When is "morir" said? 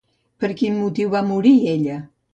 1.29-1.55